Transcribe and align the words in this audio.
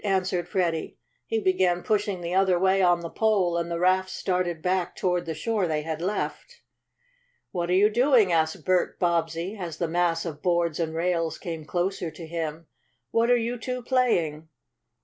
answered 0.03 0.47
Freddie. 0.47 0.97
He 1.27 1.39
began 1.39 1.83
pushing 1.83 2.21
the 2.21 2.33
other 2.33 2.57
way 2.57 2.81
on 2.81 3.01
the 3.01 3.09
pole 3.11 3.55
and 3.55 3.69
the 3.69 3.77
raft 3.79 4.09
started 4.09 4.59
back 4.59 4.95
toward 4.95 5.27
the 5.27 5.35
shore 5.35 5.67
they 5.67 5.83
had 5.83 6.01
left. 6.01 6.61
"What 7.51 7.69
are 7.69 7.75
you 7.75 7.87
doing?" 7.87 8.31
asked 8.31 8.65
Bert 8.65 8.99
Bobbsey, 8.99 9.55
as 9.59 9.77
the 9.77 9.87
mass 9.87 10.25
of 10.25 10.41
boards 10.41 10.79
and 10.79 10.95
rails 10.95 11.37
came 11.37 11.65
closer 11.65 12.09
to 12.09 12.25
him. 12.25 12.65
"What 13.11 13.29
are 13.29 13.37
you 13.37 13.59
two 13.59 13.83
playing?" 13.83 14.49